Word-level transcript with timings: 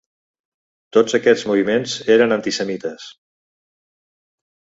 Tots 0.97 1.17
aquests 1.17 1.45
moviments 1.49 1.93
eren 2.15 2.37
antisemites. 2.39 3.07